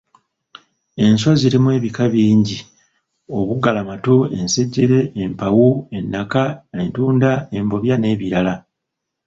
[1.05, 2.57] Enswa zirimu ebika bingi:
[3.37, 6.43] obuggalamatu, ensejjere, empawu, ennaka,
[6.79, 8.55] entunda, embobya n’ebirala.